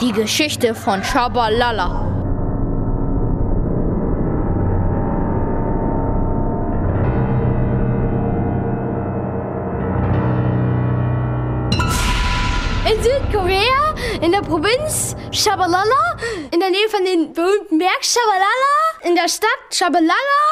[0.00, 2.06] Die Geschichte von Shabalala.
[12.84, 16.16] In Südkorea, in der Provinz Shabalala,
[16.52, 20.47] in der Nähe von den berühmten Berg Shabalala, in der Stadt Shabalala,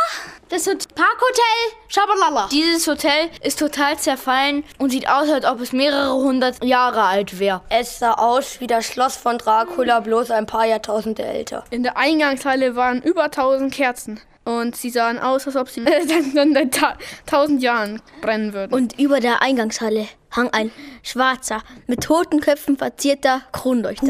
[0.48, 2.48] das Hot- Parkhotel Shabalala.
[2.50, 7.38] Dieses Hotel ist total zerfallen und sieht aus, als ob es mehrere hundert Jahre alt
[7.38, 7.62] wäre.
[7.68, 11.64] Es sah aus wie das Schloss von Dracula, bloß ein paar Jahrtausende älter.
[11.70, 14.20] In der Eingangshalle waren über 1000 Kerzen.
[14.44, 15.84] Und sie sahen aus, als ob sie
[16.34, 18.72] dann seit ta 1000 Jahren brennen würden.
[18.72, 20.70] Und über der Eingangshalle hang ein
[21.02, 24.06] schwarzer, mit toten Köpfen verzierter Kronleuchter.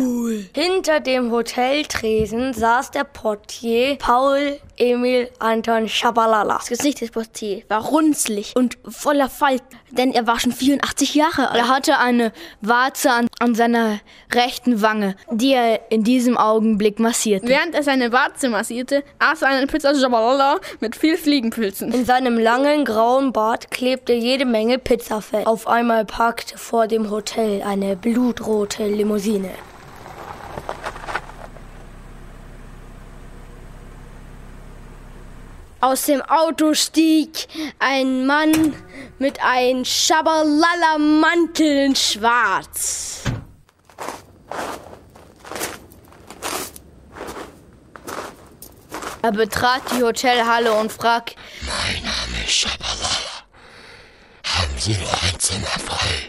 [0.55, 6.57] Hinter dem Hoteltresen saß der Portier Paul Emil Anton Schabalala.
[6.59, 11.51] Das Gesicht des Portiers war runzlig und voller Falten, denn er war schon 84 Jahre
[11.51, 11.59] alt.
[11.59, 14.01] Er hatte eine Warze an, an seiner
[14.33, 17.49] rechten Wange, die er in diesem Augenblick massierte.
[17.49, 21.93] Während er seine Warze massierte, aß er eine Pizza Jabalala mit viel Fliegenpilzen.
[21.93, 25.47] In seinem langen grauen Bart klebte jede Menge Pizzafett.
[25.47, 29.51] Auf einmal parkte vor dem Hotel eine blutrote Limousine.
[35.79, 37.47] Aus dem Auto stieg
[37.79, 38.73] ein Mann
[39.19, 43.21] mit einem Schabalala-Mantel in schwarz.
[49.21, 53.36] Er betrat die Hotelhalle und fragte, Mein Name ist Shabalala
[54.57, 55.69] haben sie nur ein Zimmer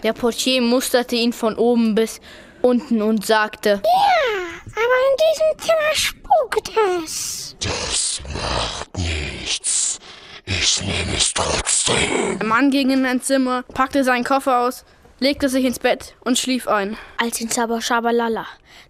[0.04, 2.20] Der Portier musterte ihn von oben bis
[2.62, 4.28] unten und sagte: Ja,
[4.66, 6.72] aber in diesem Zimmer spukt
[7.04, 7.56] es.
[7.60, 10.00] Das macht nichts.
[10.46, 12.40] Ich nehme es trotzdem.
[12.40, 14.86] Der Mann ging in ein Zimmer, packte seinen Koffer aus,
[15.20, 16.98] legte sich ins Bett und schlief ein.
[17.18, 18.46] Als in Shabashabalala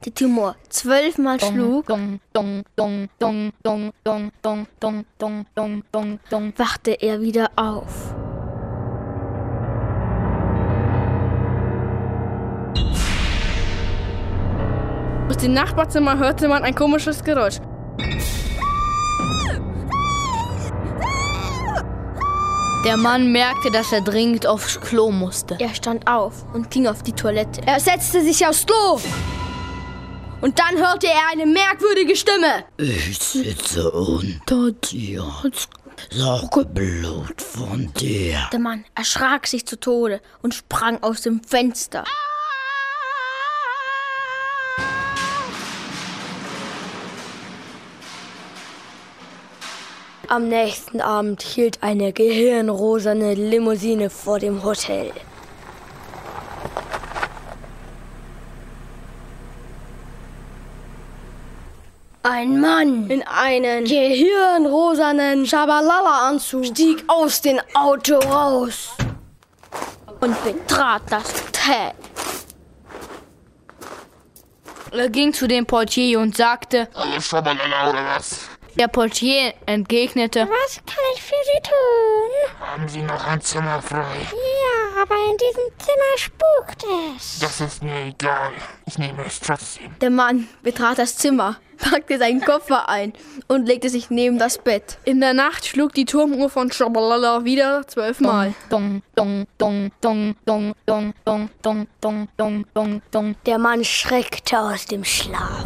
[0.06, 1.90] die Tumor zwölfmal schlug,
[6.58, 8.27] wachte er wieder auf.
[15.30, 17.58] Aus dem Nachbarzimmer hörte man ein komisches Geräusch.
[22.86, 25.58] Der Mann merkte, dass er dringend aufs Klo musste.
[25.60, 27.62] Er stand auf und ging auf die Toilette.
[27.66, 29.02] Er setzte sich aufs Klo.
[30.40, 32.64] Und dann hörte er eine merkwürdige Stimme.
[32.78, 35.68] Ich sitze unter dir und
[36.10, 38.48] sauge Blut von dir.
[38.54, 42.06] Der Mann erschrak sich zu Tode und sprang aus dem Fenster.
[50.30, 55.14] Am nächsten Abend hielt eine gehirnrosane Limousine vor dem Hotel.
[62.24, 68.98] Ein Mann in einen gehirnrosanen Schabalala-Anzug stieg aus dem Auto raus
[70.20, 71.94] und betrat das Hotel.
[74.92, 78.57] Er ging zu dem Portier und sagte, Alle Shabalala oder was?
[78.78, 82.68] Der Portier entgegnete, Was kann ich für Sie tun?
[82.68, 84.06] Haben Sie noch ein Zimmer frei?
[84.32, 87.40] Ja, aber in diesem Zimmer spukt es.
[87.40, 88.52] Das ist mir egal.
[88.86, 89.96] Ich nehme es trotzdem.
[90.00, 93.14] Der Mann betrat das Zimmer, packte seinen Koffer ein
[93.48, 95.00] und legte sich neben das Bett.
[95.06, 98.54] In der Nacht schlug die Turmuhr von Shabalala wieder zwölfmal.
[98.70, 103.36] dong, dong, dong, dong, dong, dong, dong, dong, dong, dong, dong, dong.
[103.46, 105.66] Der Mann schreckte aus dem Schlaf.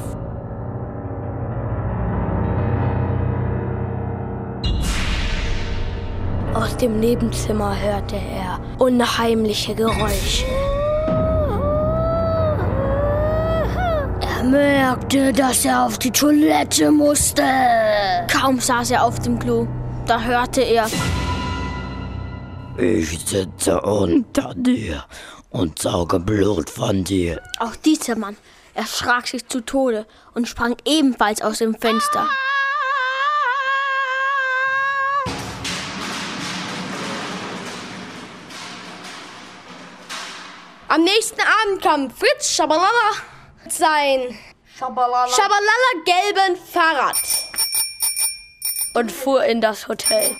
[6.61, 10.45] Aus dem Nebenzimmer hörte er unheimliche Geräusche.
[14.21, 17.43] Er merkte, dass er auf die Toilette musste.
[18.31, 19.67] Kaum saß er auf dem Klo,
[20.05, 20.87] da hörte er,
[22.77, 25.03] Ich sitze unter dir
[25.49, 27.41] und sauge Blut von dir.
[27.59, 28.37] auch dieser Mann
[28.75, 30.05] erschrak sich zu Tode
[30.35, 32.27] und sprang ebenfalls aus dem Fenster.
[40.93, 43.11] Am nächsten Abend kam Fritz Schabalala
[43.63, 44.37] mit sein
[44.77, 45.29] Schabalala
[46.03, 47.15] gelben Fahrrad.
[48.95, 50.35] und fuhr in das Hotel.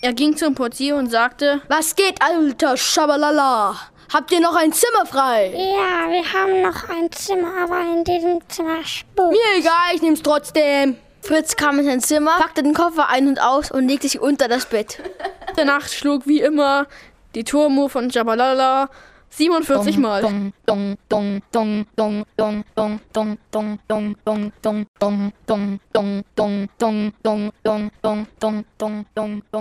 [0.00, 3.76] Er ging zum Portier und sagte, Was geht, alter Schabalala?
[4.10, 5.48] Habt ihr noch ein Zimmer frei?
[5.54, 9.32] Ja, wir haben noch ein Zimmer, aber in diesem Zimmer spukt.
[9.32, 10.96] Mir egal, ich nehm's trotzdem.
[11.20, 14.48] Fritz kam in sein Zimmer, packte den Koffer ein und aus und legte sich unter
[14.48, 14.98] das Bett.
[15.58, 16.86] der Nacht schlug wie immer
[17.34, 18.88] die Turmuhr von Jabalala
[19.32, 20.22] 47 Mal.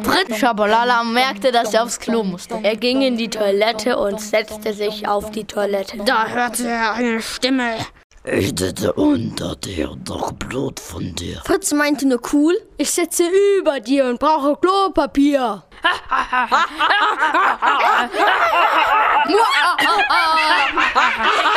[0.04, 2.60] Fritz Schabalala merkte, dass er aufs Klo musste.
[2.62, 5.98] Er ging in die Toilette und setzte sich auf die Toilette.
[6.06, 7.76] Da hörte er eine Stimme.
[8.24, 11.42] Ich sitze unter dir doch Blut von dir.
[11.44, 13.24] Fritz meinte nur cool, ich sitze
[13.58, 15.64] über dir und brauche Klopapier.
[20.96, 21.42] वाह